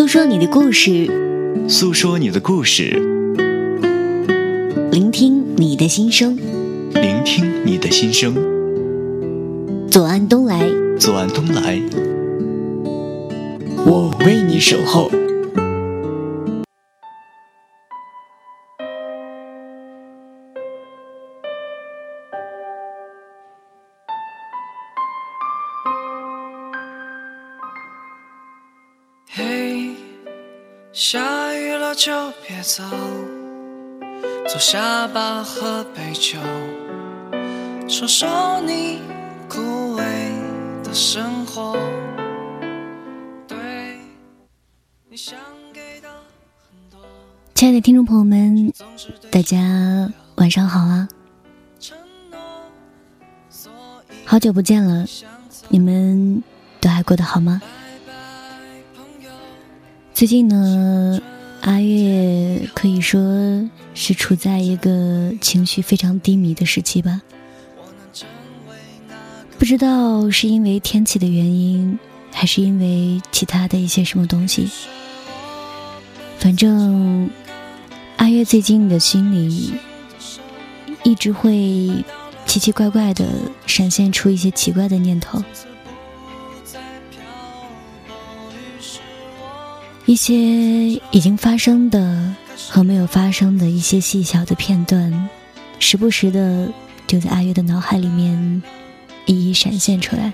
[0.00, 1.10] 诉说你的故事，
[1.68, 2.84] 诉说你的故事，
[4.90, 6.38] 聆听你的心声，
[6.94, 8.34] 聆听你的心声。
[9.90, 10.66] 左岸东来，
[10.98, 11.82] 左岸东来，
[13.84, 15.10] 我为你守候。
[32.62, 32.82] 走，
[34.46, 36.38] 坐下吧，喝杯酒，
[37.88, 39.00] 说说你
[39.48, 40.02] 枯萎
[40.84, 41.78] 的生活。
[43.48, 43.56] 对，
[45.08, 45.38] 你想
[45.72, 47.00] 给的很多，
[47.54, 48.72] 亲爱的听众朋友们，
[49.30, 51.08] 大家晚上好啊！
[54.24, 55.06] 好久不见了，
[55.68, 56.42] 你们
[56.80, 57.60] 都还过得好吗？
[58.94, 59.30] 朋友，
[60.12, 61.18] 最近呢，
[61.62, 67.20] 阿月可以说是处在一个情绪非常低迷的时期吧。
[69.58, 71.98] 不知道是因为天气的原因，
[72.32, 74.70] 还是因为其他的一些什么东西。
[76.38, 77.28] 反正
[78.16, 79.74] 阿月最近的心里
[81.02, 81.90] 一直会
[82.46, 83.26] 奇奇怪怪的
[83.66, 85.42] 闪现出一些奇怪的念头。
[90.10, 90.34] 一些
[91.12, 92.34] 已经发生的
[92.68, 95.30] 和没有发生的一些细小的片段，
[95.78, 96.68] 时不时的
[97.06, 98.60] 就在阿月的脑海里面
[99.26, 100.32] 一一闪现出来。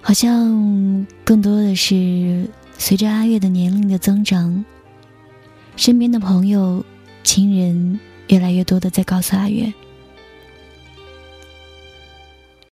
[0.00, 2.48] 好像更多的是
[2.78, 4.64] 随着阿月的年龄的增长，
[5.76, 6.82] 身边的朋友、
[7.22, 9.70] 亲人越来越多的在告诉阿月，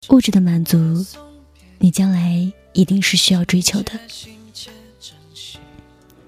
[0.08, 1.04] 物质的满足。
[1.78, 3.92] 你将来一定是需要追求的，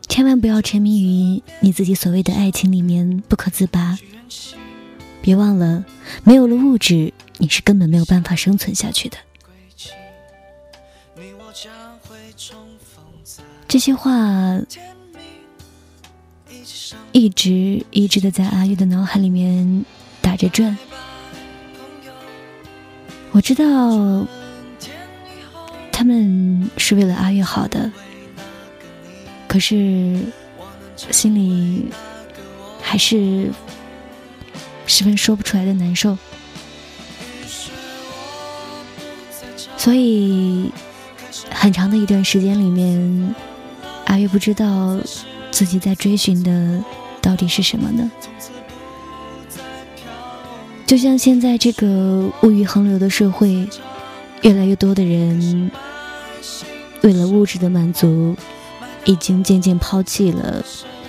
[0.09, 3.98] 千万不要沉迷于你自己所谓的爱情里面不可自拔。
[5.20, 5.85] 别忘了，
[6.25, 9.19] 没有了物质，你是根本没有办法生存下去的。
[13.67, 14.11] 这些话
[17.13, 19.85] 一直一直的在阿玉的脑海里面
[20.23, 20.77] 打着转。
[23.33, 23.64] 我知道
[25.98, 27.91] 他们是为了阿月好的，
[29.48, 30.17] 可是
[31.11, 31.86] 心里
[32.81, 33.51] 还是
[34.87, 36.17] 十分说不出来的难受。
[39.77, 40.70] 所以
[41.51, 43.35] 很长的一段时间里面，
[44.05, 45.01] 阿月不知道
[45.51, 46.81] 自己在追寻的
[47.20, 48.08] 到底是什么呢？
[50.87, 53.69] 就像现在这个物欲横流的社会，
[54.42, 55.69] 越来越多的人
[57.03, 58.37] 为了物质的满足，
[59.05, 60.65] 已经渐渐抛弃了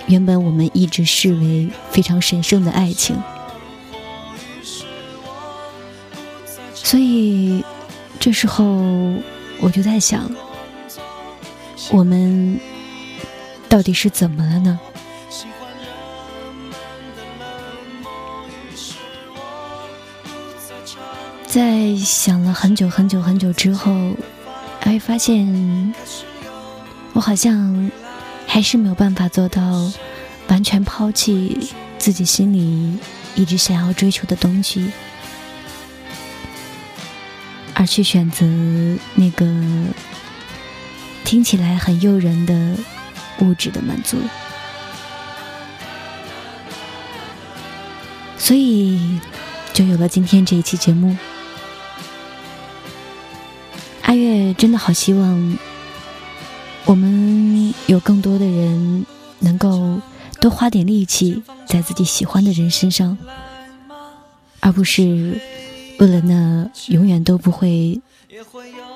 [0.06, 3.16] 原本我们一直视为非常神圣的爱情。
[6.74, 7.64] 所以
[8.18, 8.64] 这时候
[9.60, 10.30] 我就在想，
[11.90, 12.58] 我们
[13.68, 14.80] 到底是怎么了呢？
[21.46, 23.90] 在想了很久很久很久之后，
[24.80, 25.94] 还发现
[27.12, 27.90] 我好像
[28.46, 29.88] 还是没有办法做到
[30.48, 32.98] 完全抛弃自己心里
[33.36, 34.90] 一直想要追求的东西，
[37.72, 38.44] 而去选择
[39.14, 39.46] 那个
[41.24, 42.76] 听起来很诱人的
[43.38, 44.18] 物质的满足。
[48.36, 49.20] 所以，
[49.72, 51.16] 就有了今天这一期节目。
[54.10, 55.56] 阿月真的好希望，
[56.84, 59.06] 我们有更多的人
[59.38, 60.00] 能够
[60.40, 63.16] 多花点力气在自己喜欢的人身上，
[64.58, 65.40] 而不是
[66.00, 68.00] 为了那永远都不会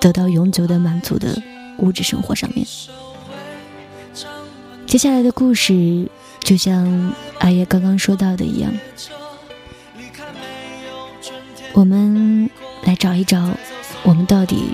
[0.00, 1.40] 得到永久的满足的
[1.78, 2.66] 物质生活上面。
[4.84, 6.08] 接下来的故事，
[6.40, 8.74] 就像阿月刚刚说到的一样，
[11.72, 12.50] 我们
[12.82, 13.48] 来找一找，
[14.02, 14.72] 我们到底。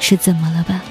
[0.00, 0.82] 是怎么了吧？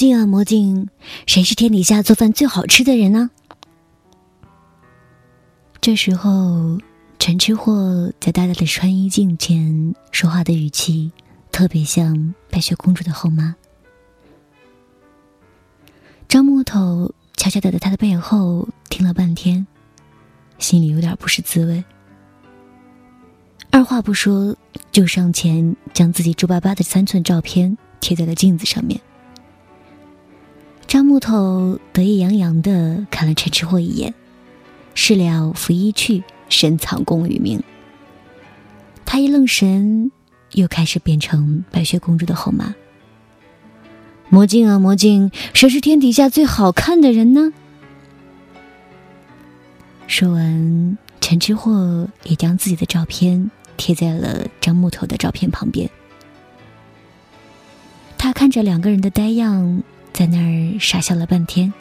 [0.00, 0.88] 镜啊魔镜，
[1.26, 3.28] 谁是天底下做饭最好吃的人呢？
[5.78, 6.78] 这时候，
[7.18, 11.12] 陈吃货在大大的穿衣镜前说话的语气，
[11.52, 13.54] 特别像白雪公主的后妈。
[16.26, 19.66] 张木头悄悄的在他的背后听了半天，
[20.56, 21.84] 心里有点不是滋味。
[23.70, 24.56] 二话不说，
[24.90, 28.98] 就上前将自己皱巴巴的三寸照片贴在了镜子上面。
[30.90, 34.12] 张木头得意洋洋的看了陈吃货一眼，
[34.92, 37.62] 事了拂衣去，深藏功与名。
[39.06, 40.10] 他一愣神，
[40.50, 42.74] 又开始变成白雪公主的后妈。
[44.30, 47.52] 魔镜啊魔镜，谁是天底下最好看的人呢？
[50.08, 55.88] 说完，陈吃货也将自己的照片贴在了张木头的照片旁边。
[58.18, 59.84] 他看着两个人的呆样。
[60.20, 61.72] 在那儿傻笑了半天，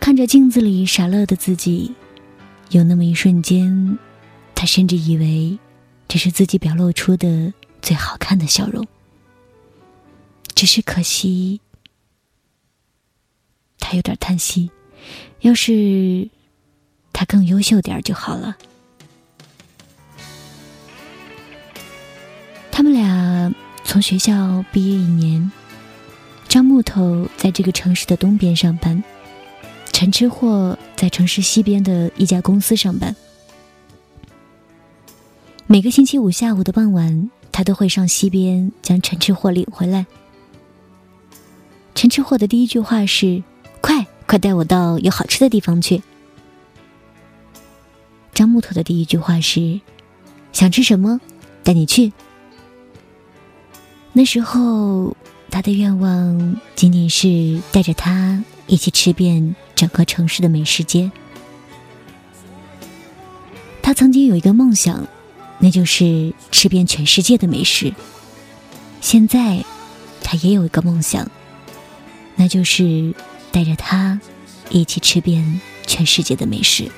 [0.00, 1.94] 看着镜子里傻乐的自己，
[2.70, 3.98] 有那么一瞬间，
[4.54, 5.58] 他甚至以为
[6.08, 7.52] 这是自己表露出的
[7.82, 8.86] 最好看的笑容。
[10.54, 11.60] 只是可惜，
[13.78, 14.70] 他有点叹息，
[15.40, 16.26] 要是
[17.12, 18.56] 他更优秀点就好了。
[22.72, 23.54] 他们俩。
[23.88, 25.52] 从学校毕业一年，
[26.56, 29.04] 张木头在这个城市的东边上班，
[29.92, 33.14] 陈吃货在城市西边的一家公司上班。
[35.66, 40.06] 每个星期五下午的傍晚，他都会上西边将陈吃货领回来。
[41.94, 43.42] 陈吃货的第一句话是
[43.82, 46.02] ：“快快带我到有好吃的地方去。”
[48.32, 49.78] 张木头的第一句话是
[50.54, 51.20] ：“想吃什么，
[51.62, 52.14] 带你去。”
[54.14, 55.14] 那时候，
[55.56, 61.10] 他的愿望仅仅是带着他一起吃遍整个城市的美食街。
[63.80, 65.08] 他曾经有一个梦想，
[65.58, 67.94] 那就是吃遍全世界的美食。
[69.00, 69.64] 现在，
[70.22, 71.26] 他也有一个梦想，
[72.34, 73.14] 那就是
[73.50, 74.20] 带着他
[74.68, 76.92] 一起吃遍全世界的美食。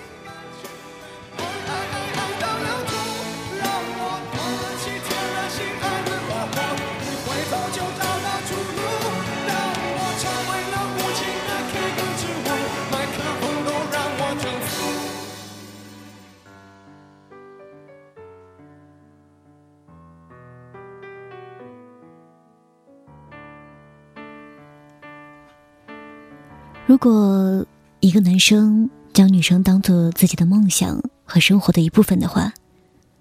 [27.00, 27.64] 如果
[28.00, 32.52] 一个男生将女生当做自己的梦想和生活的一部分的话，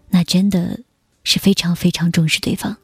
[0.09, 0.79] 那真的
[1.23, 2.75] 是非常非常重视对方。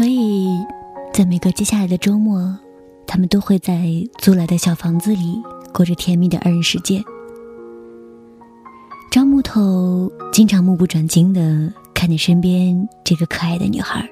[0.00, 0.48] 所以，
[1.12, 2.58] 在每个接下来的周末，
[3.06, 3.84] 他们都会在
[4.16, 5.38] 租来的小房子里
[5.74, 7.04] 过着甜蜜的二人世界。
[9.10, 14.08] 张木头经常目不转睛的看着身边这个可爱的女孩，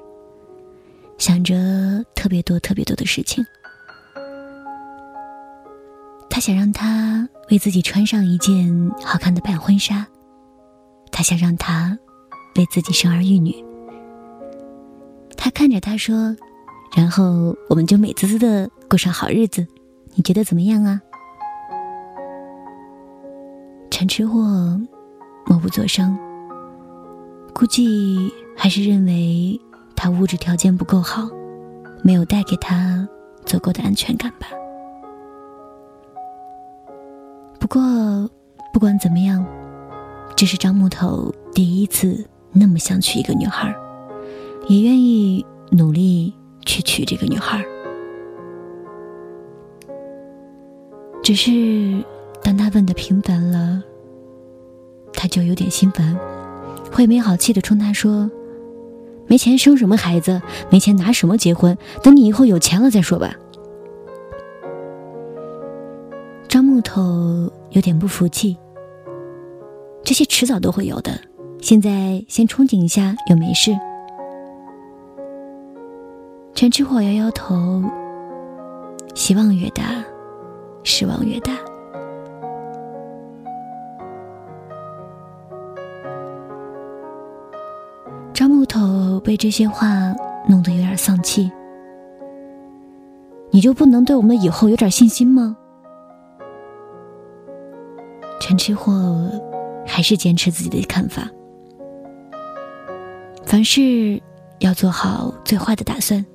[1.17, 1.55] 想着
[2.13, 3.43] 特别多、特别多的事情。
[6.29, 10.05] 他想让她为自己穿上一件好看的白婚纱，
[11.11, 11.97] 他想让她
[12.57, 13.55] 为自己生儿育女。
[15.59, 16.33] 看着他说
[16.95, 19.67] ：“然后我们就美滋滋的过上好日子，
[20.15, 21.01] 你觉得怎么样啊？”
[23.91, 24.39] 陈吃货
[25.47, 26.17] 默不作声，
[27.53, 29.59] 估计还是认为
[29.97, 31.27] 他物质条件不够好，
[32.05, 33.05] 没有带给他
[33.45, 34.47] 足够的安全感吧。
[37.59, 37.81] 不过，
[38.71, 39.45] 不管怎么样，
[40.37, 43.75] 这是张木头第一次那么想娶一个女孩。
[44.69, 46.31] 也愿意努力
[46.63, 47.65] 去娶这个女孩，
[51.23, 52.03] 只是
[52.43, 53.81] 当他问的频繁了，
[55.11, 56.15] 他就有点心烦，
[56.91, 58.29] 会没好气的冲他说
[59.25, 60.39] ：“没钱生什么孩子？
[60.69, 61.75] 没钱拿什么结婚？
[62.03, 63.33] 等你以后有钱了再说吧。”
[66.47, 68.55] 张木头有点不服气，
[70.03, 71.19] 这些迟早都会有的，
[71.59, 73.75] 现在先憧憬一下又没事。
[76.59, 77.81] 陈吃货摇摇头。
[79.15, 80.03] 希望越大，
[80.83, 81.53] 失望越大。
[88.33, 90.13] 张木头被这些话
[90.49, 91.49] 弄得有点丧气。
[93.51, 95.55] 你就不能对我们以后有点信心吗？
[98.41, 99.31] 陈吃货
[99.87, 101.25] 还是坚持自己的看法。
[103.45, 104.21] 凡事
[104.59, 106.25] 要做好最坏的打算。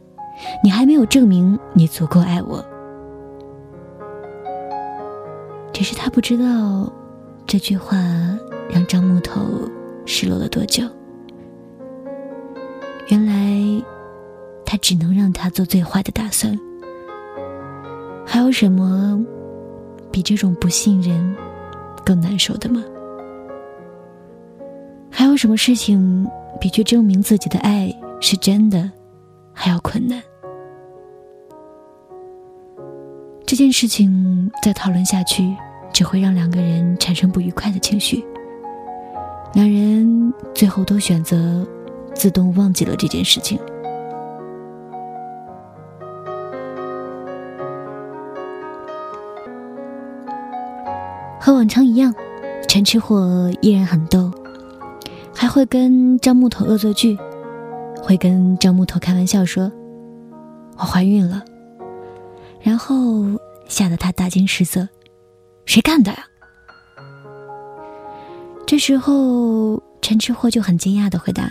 [0.62, 2.64] 你还没有证明你足够爱我，
[5.72, 6.92] 只是他不知道
[7.46, 7.96] 这句话
[8.70, 9.42] 让张木头
[10.06, 10.84] 失落了多久。
[13.08, 13.84] 原来
[14.64, 16.58] 他只能让他做最坏的打算。
[18.26, 19.22] 还有什么
[20.10, 21.36] 比这种不信任
[22.04, 22.82] 更难受的吗？
[25.10, 26.26] 还有什么事情
[26.60, 28.90] 比去证明自己的爱是真的
[29.54, 30.22] 还要困难？
[33.46, 35.54] 这件事情再讨论下去，
[35.92, 38.24] 只会让两个人产生不愉快的情绪。
[39.52, 41.64] 两人最后都选择
[42.14, 43.58] 自动忘记了这件事情。
[51.38, 52.12] 和往常一样，
[52.66, 54.32] 陈吃货依然很逗，
[55.36, 57.16] 还会跟张木头恶作剧，
[58.04, 59.72] 会跟张木头开玩笑说
[60.76, 61.42] ：“我怀孕了。”
[62.60, 63.24] 然后
[63.66, 64.86] 吓得他大惊失色，
[65.64, 66.18] 谁干的呀？
[68.66, 71.50] 这时候陈吃货就很惊讶的回答：“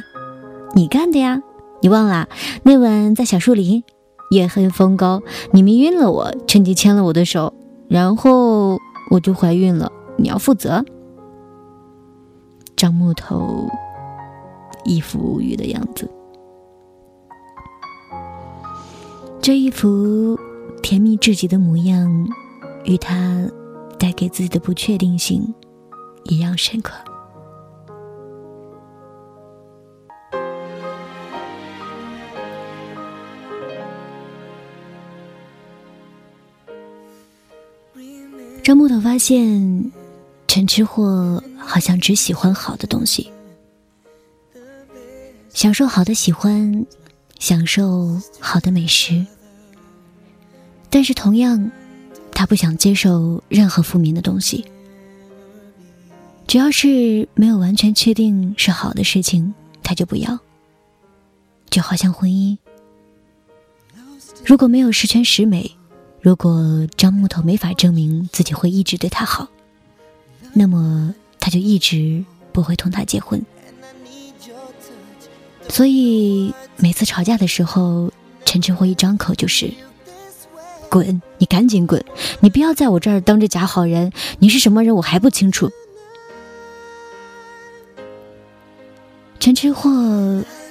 [0.76, 1.42] 你干的呀！
[1.82, 2.30] 你忘了
[2.62, 3.84] 那晚在小树林，
[4.30, 7.52] 夜黑风高，你迷晕了我，趁机牵了我的手，
[7.88, 8.78] 然后
[9.10, 9.92] 我就怀孕了。
[10.18, 10.86] 你要负责。”
[12.78, 13.68] 张木头
[14.86, 16.10] 一副无语的样子，
[19.44, 20.40] 这一幅。
[20.82, 22.28] 甜蜜至极的模样，
[22.86, 23.50] 与他
[23.98, 25.54] 带给自己的不确定性
[26.26, 26.94] 一样深刻。
[38.64, 39.92] 张木头发现，
[40.48, 43.32] 陈吃货好像只喜欢好的东西，
[45.54, 46.86] 享受好的喜欢，
[47.40, 49.26] 享受好的美食。
[50.94, 51.72] 但是同样，
[52.34, 54.64] 他不想接受任何负面的东西。
[56.46, 60.38] 只要是没有完全确定是好的事情，他就不要。
[61.72, 62.56] 就好像婚姻，
[64.46, 65.72] 如果没有十全十美，
[66.22, 69.48] 如果张木头没法证明自己会一直对他好，
[70.54, 73.44] 那么他就一直不会同他结婚。
[75.70, 78.14] 所以每次吵架的时候，
[78.46, 79.74] 陈晨辉一张口就是。
[80.94, 81.20] 滚！
[81.40, 82.06] 你赶紧滚！
[82.40, 84.14] 你不要在我这儿当着假好人。
[84.38, 85.72] 你是什么人，我还不清楚。
[89.40, 89.90] 陈吃货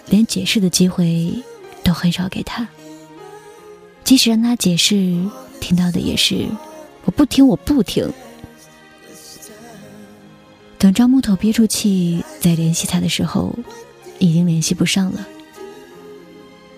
[0.07, 1.43] 连解释的机会
[1.83, 2.69] 都很少给他，
[4.05, 4.95] 即使让他解释，
[5.59, 6.47] 听到的也是
[7.05, 8.09] “我不听，我不听”。
[10.79, 13.53] 等张木头憋住气再联系他的时候，
[14.21, 15.27] 已经联系不上了。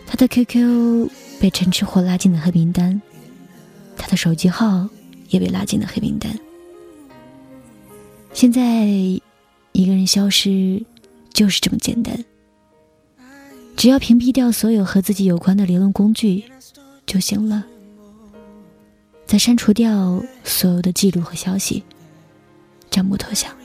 [0.06, 3.02] 他的 QQ 被陈吃货拉进了黑名单。
[4.04, 4.87] 他的手机号
[5.30, 6.38] 也被拉进了黑名单。
[8.34, 10.84] 现在，一个人消失
[11.32, 12.23] 就是这么简单。
[13.75, 16.44] 只要屏蔽掉所有和自己有关的联络工具
[17.06, 17.64] 就行了，
[19.25, 21.82] 再删除掉所有的记录和消息。
[22.90, 23.56] 张木头想，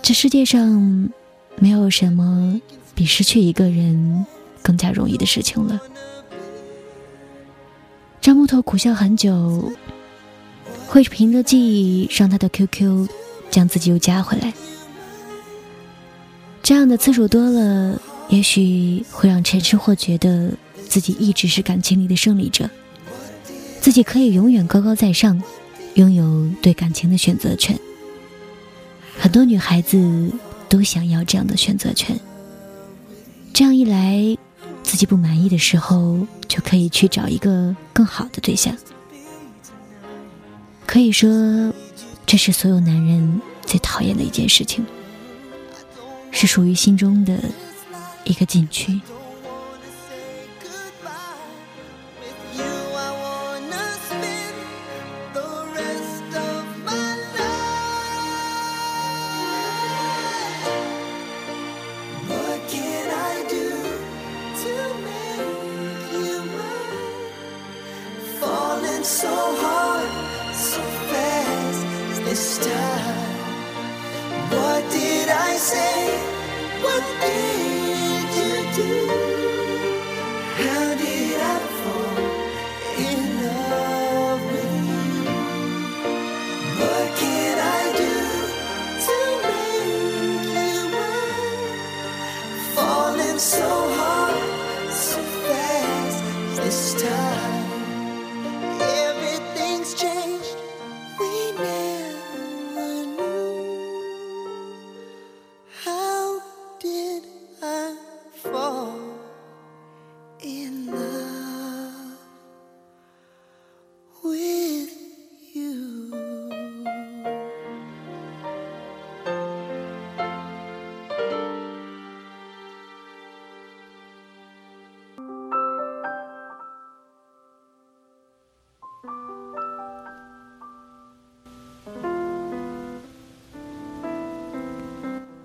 [0.00, 1.10] 这世界上
[1.58, 2.58] 没有什么
[2.94, 4.24] 比失去一个人
[4.62, 5.78] 更加容易的事情了。
[8.20, 9.72] 张木头苦笑很久，
[10.86, 13.08] 会凭着记忆上他的 QQ，
[13.50, 14.52] 将自己又加回来。
[16.62, 20.52] 这样的次数多了，也许会让陈吃货觉得
[20.86, 22.68] 自己一直是感情里的胜利者，
[23.80, 25.42] 自己可以永远高高在上，
[25.94, 27.74] 拥有对感情的选择权。
[29.18, 30.30] 很多女孩子
[30.68, 32.14] 都想要这样的选择权。
[33.54, 34.36] 这样一来。
[34.90, 38.76] 自己不满意的时候，就可以去找一个更好的对象。
[40.84, 41.72] 可以说，
[42.26, 44.84] 这是所有男人最讨厌的一件事情，
[46.32, 47.38] 是属于心中的
[48.24, 49.00] 一个禁区。
[72.30, 72.84] mister.
[74.54, 75.98] What did I say?
[76.84, 79.29] What did you do?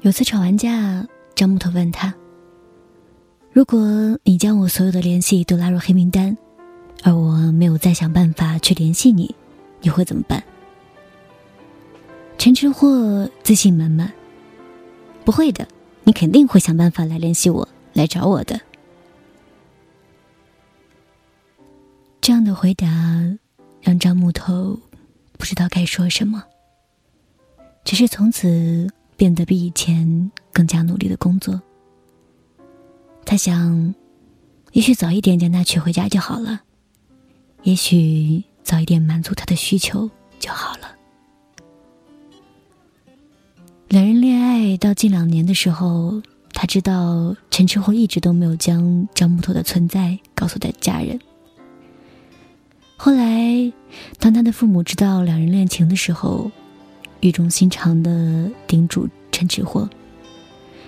[0.05, 2.13] 有次吵完架，张木头问他
[3.51, 3.79] ：“如果
[4.23, 6.37] 你将我所有的联系都拉入黑名单，
[7.01, 9.33] 而我没有再想办法去联系你，
[9.81, 10.43] 你会怎么办？”
[12.37, 14.13] 陈吃货自信满满
[15.25, 15.67] ：“不会的，
[16.03, 18.61] 你肯定会想办法来联系我，来找我的。”
[22.21, 22.85] 这样的回答
[23.81, 24.79] 让张木头
[25.39, 26.43] 不知道该说什么，
[27.83, 28.87] 只是从此。
[29.17, 31.61] 变得比以前更加努力的工作。
[33.25, 33.93] 他想，
[34.73, 36.61] 也许早一点将他娶回家就好了，
[37.63, 40.95] 也许早一点满足他的需求就好了。
[43.87, 46.21] 两人恋爱到近两年的时候，
[46.53, 51.19] 他知道陈吃货一直都没有将张木头的存在告诉他家人。
[52.97, 53.71] 后来，
[54.19, 56.51] 当他的父母知道两人恋情的时候，
[57.21, 59.89] 语重心长的叮嘱陈吃货：“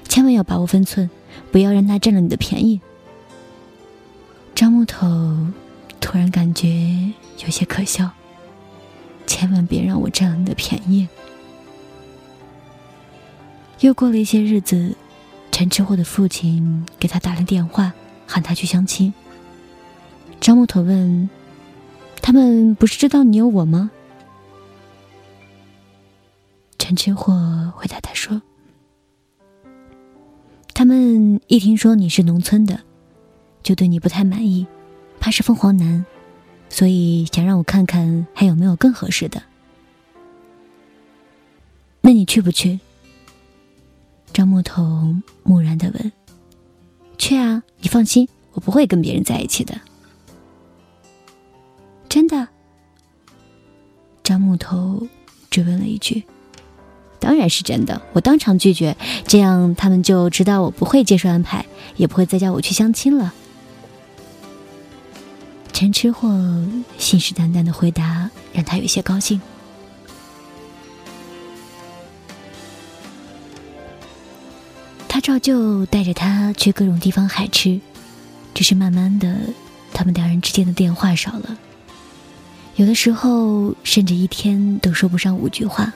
[0.07, 1.09] 千万要把握分寸，
[1.51, 2.79] 不要让他占了你的便宜。”
[4.53, 5.07] 张木头
[5.99, 6.67] 突然感觉
[7.43, 8.09] 有些可笑，
[9.25, 11.07] 千万别让我占了你的便宜。
[13.81, 14.95] 又过了一些日子，
[15.51, 17.93] 陈吃货的父亲给他打了电话，
[18.25, 19.13] 喊他去相亲。
[20.39, 21.29] 张木头问
[22.21, 23.91] ：“他们不是知道你有我吗？”
[26.87, 27.33] 陈吃货
[27.75, 28.41] 回答他说
[30.73, 32.79] ：“他们一听说你是农村的，
[33.61, 34.65] 就对你不太满意，
[35.19, 36.05] 怕是凤凰男，
[36.69, 39.43] 所以想让我看看还有没有更合适的。
[41.99, 42.79] 那你去不去？”
[44.31, 46.11] 张木头木然的问
[47.19, 49.77] ：“去啊，你放心，我不会跟别人在一起的。”
[52.07, 52.47] 真的？
[54.23, 55.05] 张木头
[55.49, 56.23] 追问了一句。
[57.27, 58.95] 当然是真的，我当场拒绝，
[59.27, 61.65] 这样他们就知道我不会接受安排，
[61.97, 63.33] 也不会再叫我去相亲了。
[65.73, 66.29] 陈吃货
[66.97, 69.41] 信誓旦旦的回答让他有些高兴。
[75.09, 77.81] 他照旧带着他去各种地方海吃，
[78.53, 79.37] 只是慢慢的，
[79.91, 81.57] 他们两人之间的电话少了，
[82.77, 85.93] 有的时候甚至一天都说不上五句话。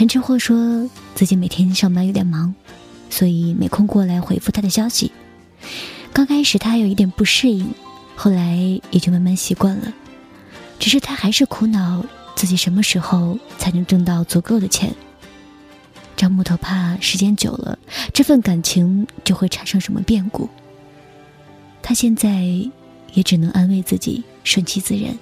[0.00, 2.54] 陈吃货说自己每天上班有点忙，
[3.10, 5.12] 所以没空过来回复他的消息。
[6.10, 7.70] 刚开始他还有一点不适应，
[8.16, 8.56] 后来
[8.90, 9.92] 也就慢慢习惯了。
[10.78, 12.02] 只是他还是苦恼
[12.34, 14.90] 自己什么时候才能挣到足够的钱。
[16.16, 17.78] 张木头怕时间久了，
[18.14, 20.48] 这份感情就会产生什么变故。
[21.82, 22.46] 他现在
[23.12, 25.14] 也只能安慰自己，顺其自然，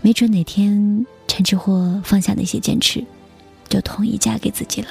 [0.00, 3.04] 没准哪天陈吃货放下那些坚持。
[3.72, 4.88] 就同意嫁给自己了。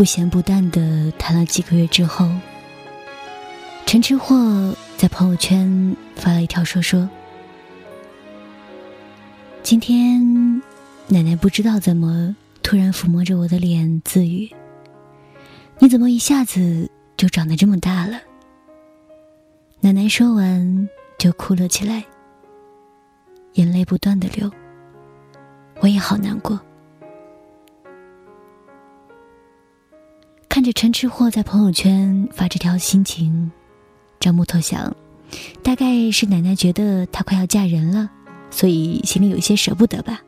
[0.00, 2.26] 不咸不淡的谈了几个月之后，
[3.84, 7.06] 陈吃货在朋友圈发了一条说说
[9.62, 10.56] ：“今天
[11.06, 14.50] 奶奶不知道怎么突然抚摸着我的脸自语
[15.78, 18.18] ：‘你怎么一下子就长得这么大了？’
[19.80, 22.02] 奶奶说完就哭了起来，
[23.52, 24.50] 眼泪不断的流，
[25.80, 26.58] 我也好难过。”
[30.50, 33.52] 看着陈吃货在朋友圈发这条心情，
[34.18, 34.92] 张木头想，
[35.62, 38.10] 大概是奶奶觉得她快要嫁人了，
[38.50, 40.20] 所以心里有些舍不得吧。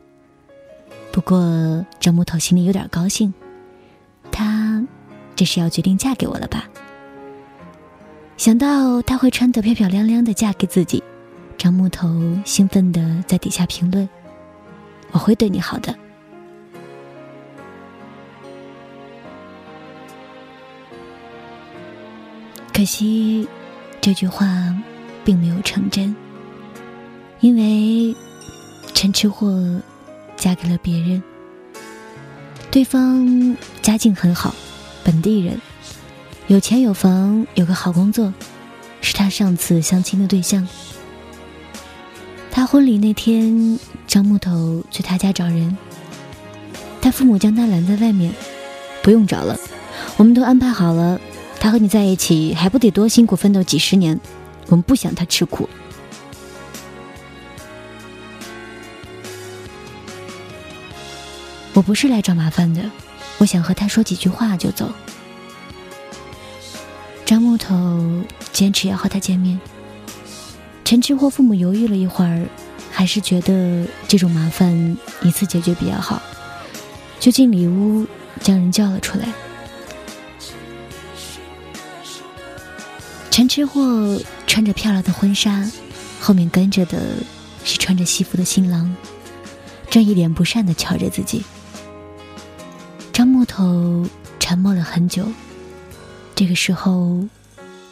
[1.11, 3.33] 不过张木头心里有点高兴，
[4.31, 4.81] 她
[5.35, 6.69] 这是要决定嫁给我了吧？
[8.37, 11.03] 想到她会穿得漂漂亮亮的嫁给自己，
[11.57, 12.07] 张木头
[12.45, 14.07] 兴奋的在底下评论
[15.11, 15.93] ：“我会对你好的。”
[22.83, 23.47] 可惜，
[24.01, 24.45] 这句话
[25.23, 26.13] 并没有成真，
[27.39, 28.13] 因为
[28.93, 29.79] 陈吃货
[30.35, 31.23] 嫁给了别人。
[32.69, 34.53] 对方家境很好，
[35.01, 35.57] 本地人，
[36.47, 38.33] 有钱有房，有个好工作，
[38.99, 40.67] 是他上次相亲的对象。
[42.51, 45.77] 他婚礼那天，张木头去他家找人，
[47.01, 48.33] 他父母将他拦在外面，
[49.01, 49.57] 不用找了，
[50.17, 51.17] 我们都安排好了。
[51.63, 54.19] 他和你在一起，还不得多辛苦奋斗几十年？
[54.67, 55.69] 我们不想他吃苦。
[61.73, 62.81] 我不是来找麻烦的，
[63.37, 64.91] 我想和他说几句话就走。
[67.23, 68.21] 张木头
[68.51, 69.57] 坚持要和他见面。
[70.83, 72.45] 陈吃货父母犹豫了一会儿，
[72.91, 76.21] 还是觉得这种麻烦一次解决比较好，
[77.21, 78.05] 就进里屋
[78.41, 79.29] 将人叫了出来。
[83.33, 85.67] 陈吃货穿着漂亮的婚纱，
[86.21, 87.15] 后面跟着的
[87.65, 88.95] 是穿着西服的新郎，
[89.89, 91.43] 正一脸不善的瞧着自己。
[93.11, 94.07] 张木头
[94.39, 95.25] 沉默了很久，
[96.35, 97.27] 这个时候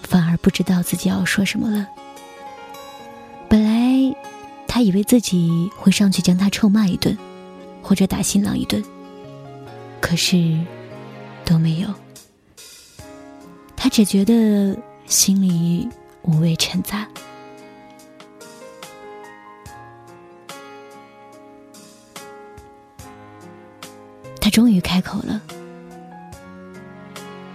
[0.04, 1.88] 反而不知道自己要说什么了。
[3.50, 4.16] 本来
[4.68, 7.18] 他以为自己会上去将他臭骂一顿，
[7.82, 8.84] 或者打新郎一顿，
[10.00, 10.56] 可是
[11.44, 11.88] 都没有。
[13.76, 14.78] 他只觉得
[15.12, 15.90] 心里
[16.22, 17.06] 五味陈杂。
[24.40, 25.42] 他终于开口了：“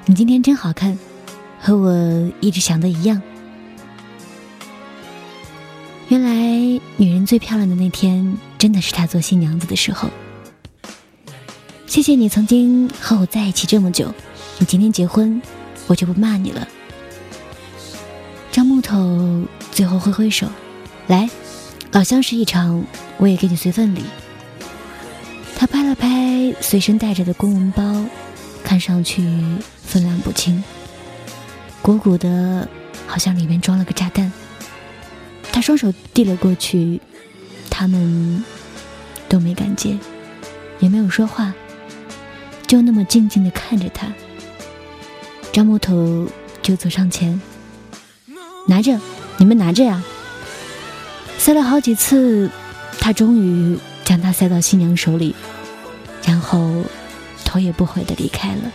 [0.05, 0.99] 你今天真好看，
[1.59, 3.21] 和我一直想的一样。
[6.09, 6.31] 原来
[6.99, 10.11] 女人最漂亮的那天，真的是她做新娘子的时候。
[11.87, 14.13] 谢谢你曾经和我在一起这么久，
[14.59, 15.41] 你今天结婚，
[15.87, 16.69] 我就不骂你了。”
[18.87, 20.47] 头最后挥挥手
[21.09, 21.29] ：“来，
[21.91, 22.85] 老相识一场，
[23.17, 24.05] 我也给你随份礼。”
[25.59, 28.05] 他拍了拍随身带着的公文包，
[28.63, 29.23] 看上去
[29.83, 30.63] 分量不轻，
[31.83, 32.69] 鼓鼓的，
[33.09, 34.33] 好像里面装了个炸弹。
[35.51, 37.01] 他双手递了过去，
[37.69, 38.45] 他们
[39.29, 39.99] 都没敢接，
[40.79, 41.53] 也没有说话，
[42.67, 44.07] 就那么静静的看着他。
[45.53, 46.29] 张木头
[46.63, 47.41] 就走上前，
[48.67, 49.01] 拿着，
[49.39, 50.03] 你们拿着呀。
[51.39, 52.51] 塞了好几次，
[53.01, 53.79] 他终于。
[54.07, 55.35] 将它塞到新娘手里，
[56.25, 56.85] 然后
[57.45, 58.71] 头也不回的离开了。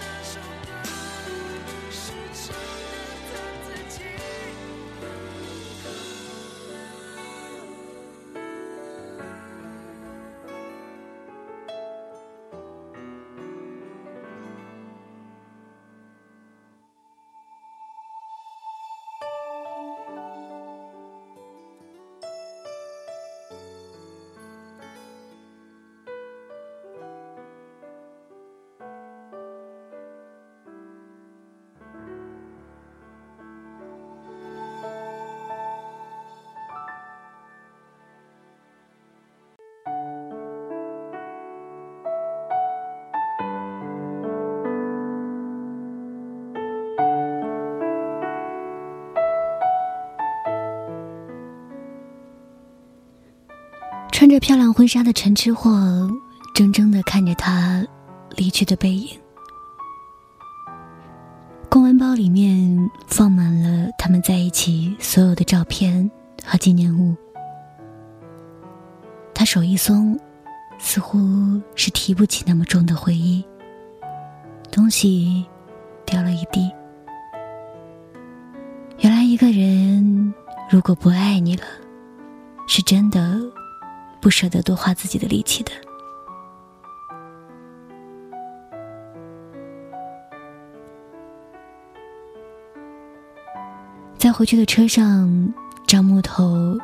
[54.31, 55.69] 着漂亮婚纱的陈吃货，
[56.53, 57.85] 怔怔的看着他
[58.37, 59.09] 离去的背影。
[61.69, 66.09] 公文包里面放满了他们在一起所有的照片
[66.45, 67.15] 和纪念物。
[69.33, 70.17] 他手一松，
[70.79, 71.19] 似乎
[71.75, 73.43] 是提不起那么重的回忆。
[74.71, 75.45] 东西
[76.05, 76.71] 掉了一地。
[78.99, 80.33] 原来一个人
[80.69, 81.63] 如果不爱你了，
[82.67, 83.41] 是真的。
[84.21, 85.71] 不舍得多花自己的力气的。
[94.17, 95.51] 在回去的车上，
[95.87, 96.77] 张木头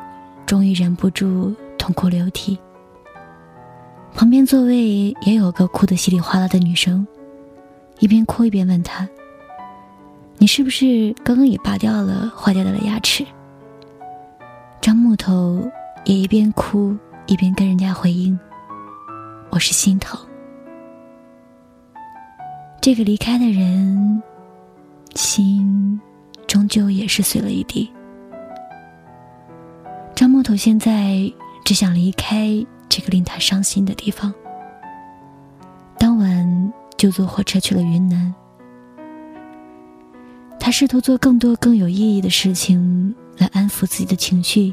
[0.44, 2.58] 终于忍不住痛哭流涕。
[4.12, 7.06] 旁边座位也有个哭得稀里哗啦的女生，
[8.00, 9.08] 一边哭一边问他
[10.38, 13.24] ：“你是不是刚刚也拔掉了坏掉的牙齿？”
[14.82, 15.62] 张木头
[16.04, 16.96] 也一边哭。
[17.28, 18.36] 一边跟人家回应
[19.52, 20.18] ：“我是心疼
[22.80, 24.22] 这个离开的人，
[25.14, 26.00] 心
[26.46, 27.92] 终究也是碎了一地。”
[30.16, 31.30] 张木头现在
[31.66, 34.32] 只想离开这个令他伤心的地方。
[35.98, 38.34] 当晚就坐火车去了云南。
[40.58, 44.72] 他试图做更多更有意义的事情来安抚自己的情绪，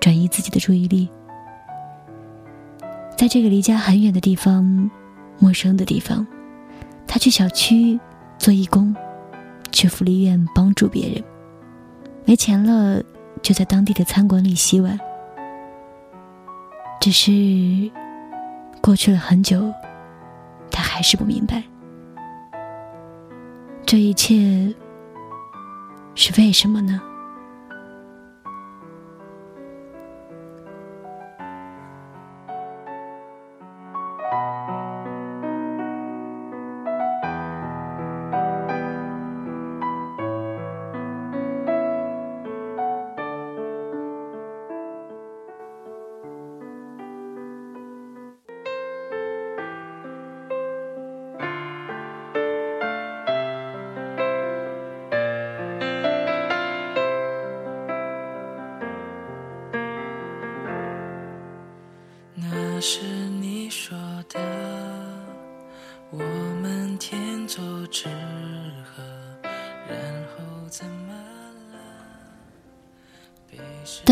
[0.00, 1.08] 转移自己的注意力。
[3.24, 4.90] 在这个离家很远的地方，
[5.38, 6.26] 陌生的地方，
[7.06, 7.98] 他去小区
[8.36, 8.94] 做义工，
[9.72, 11.24] 去福利院帮助别人。
[12.26, 13.02] 没钱了，
[13.40, 15.00] 就在当地的餐馆里洗碗。
[17.00, 17.90] 只是
[18.82, 19.72] 过去了很久，
[20.70, 21.62] 他还是不明白，
[23.86, 24.74] 这一切
[26.14, 27.00] 是为什么呢？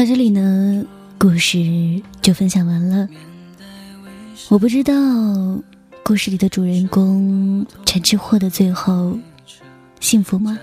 [0.03, 0.85] 到这里呢，
[1.17, 3.09] 故事就分享完了。
[4.49, 4.93] 我不知道
[6.03, 9.17] 故事里的主人公陈之货的最后
[10.01, 10.59] 幸福吗？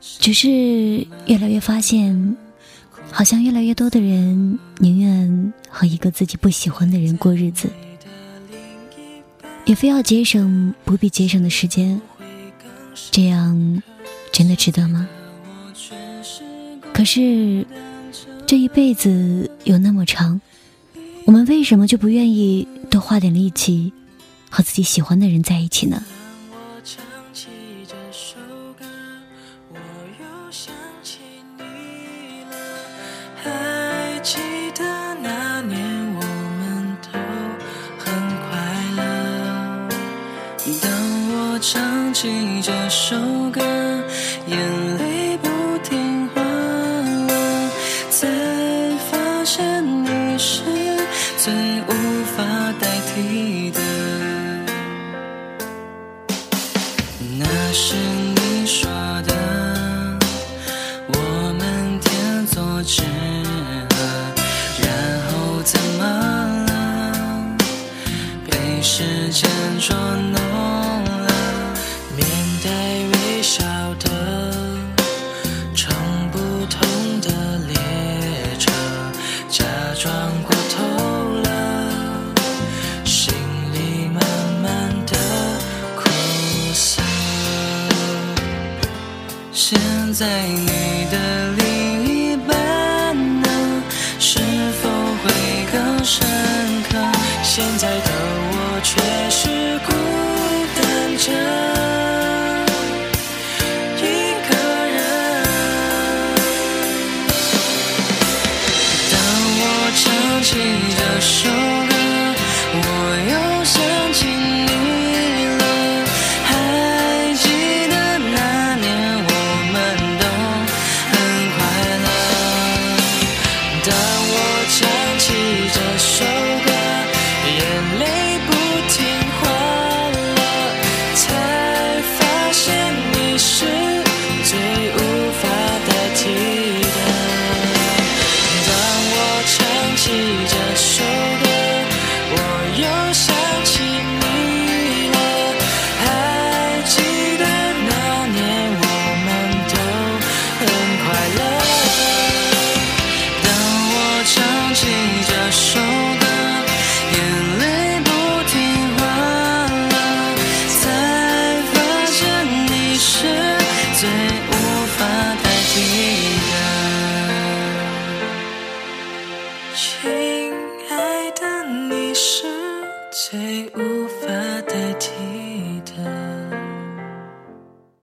[0.00, 0.48] 只是
[1.26, 2.34] 越来越发现，
[3.12, 7.68] 好像越来越多的人宁愿和一个自己不喜欢的人过日子，
[9.66, 12.00] 也非要节省不必节省的时间。
[13.10, 13.82] 这样
[14.32, 15.06] 真的值得吗？
[17.00, 17.64] 可是
[18.46, 20.38] 这一辈子有那么长，
[21.24, 23.90] 我们为什么就不愿意多花点力气
[24.50, 26.02] 和自己喜欢的人在一起呢？
[26.52, 27.46] 我唱起
[42.62, 43.16] 这首
[43.52, 43.64] 歌，
[44.50, 44.54] 我
[44.98, 45.09] 又
[52.40, 53.80] 法代替的。
[57.38, 58.90] 那是你说
[59.26, 59.34] 的，
[61.08, 61.14] 我
[61.58, 63.02] 们天作之
[63.90, 63.94] 合，
[64.82, 64.88] 然
[65.28, 66.02] 后怎么
[66.66, 66.70] 了？
[68.46, 70.39] 被时间捉弄
[90.20, 90.69] 现